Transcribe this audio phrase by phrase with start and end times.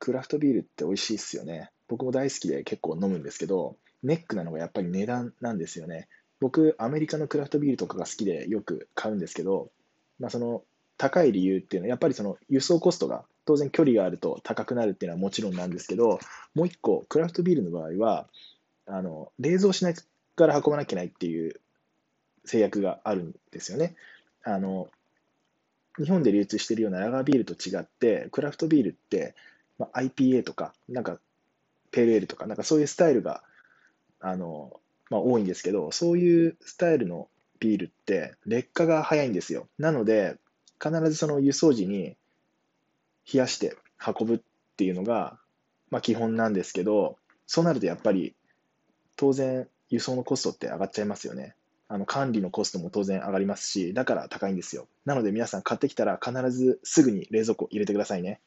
[0.00, 1.70] クラフトビールって美味しいっすよね。
[1.86, 6.08] 僕も大好きで結構飲むんですけど、ネックなのがやっぱり値段なんですよね。
[6.40, 9.70] 僕、アメリカのクラフトビールとかが好きでよく買うんですけど、
[10.18, 10.64] まあ、その
[10.96, 16.18] 高い理由っていうのは、やっぱりその輸送コストが当然距離があると高くなるっていうのはもちろんなんですけど、
[16.54, 18.28] もう一個、クラフトビールの場合は、
[18.86, 19.92] あの冷蔵しな
[20.36, 21.60] がら運ばなきゃいけないっていう
[22.44, 23.94] 制約があるんですよね。
[24.42, 24.88] あの
[25.98, 29.34] 日本で流通しているようなラガービールと違って、クラフトビールって、
[29.80, 31.18] まあ、IPA とか、なんか
[31.90, 33.42] ペールエールとか、なんかそういうスタイルが
[34.20, 34.78] あの、
[35.08, 37.28] まあ、多いんですけど、そういうスタイルの
[37.60, 39.68] ビールって劣化が早いんですよ。
[39.78, 40.36] なので、
[40.82, 42.16] 必ずその輸送時に
[43.32, 44.40] 冷やして運ぶっ
[44.76, 45.38] ていうのが、
[45.90, 48.34] まあ、基本なんですけど、そうなるとやっぱり
[49.16, 51.54] 当然輸送のコストって上がっちゃいますよね。
[51.88, 54.86] あの管理のコストも当然上がりますし、だから高いんですよ。
[55.06, 58.40] なので皆さん買ってきたら必ずすぐに冷蔵庫入れてくださいね。